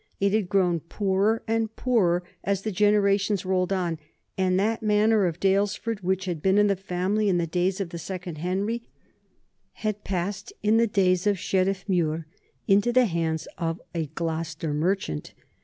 It 0.19 0.33
had 0.33 0.49
grown 0.49 0.79
poorer 0.79 1.43
and 1.47 1.75
poorer 1.75 2.23
as 2.43 2.63
the 2.63 2.71
generations 2.71 3.45
rolled 3.45 3.71
on, 3.71 3.99
and 4.35 4.59
that 4.59 4.81
manor 4.81 5.27
of 5.27 5.39
Daylesford 5.39 5.99
which 6.01 6.25
had 6.25 6.41
been 6.41 6.57
in 6.57 6.65
the 6.65 6.75
family 6.75 7.29
in 7.29 7.37
the 7.37 7.45
days 7.45 7.79
of 7.79 7.89
the 7.91 7.99
second 7.99 8.39
Henry 8.39 8.81
had 9.85 10.03
passed 10.03 10.53
in 10.63 10.77
the 10.77 10.87
year 10.95 11.31
of 11.31 11.37
Sheriffmuir 11.37 12.25
into 12.67 12.91
the 12.91 13.05
hands 13.05 13.47
of 13.59 13.79
a 13.93 14.07
Gloucester 14.07 14.73
merchant. 14.73 15.35